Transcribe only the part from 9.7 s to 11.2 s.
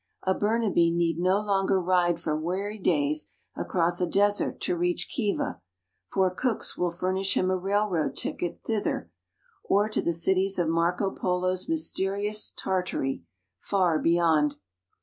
to the cities of Marco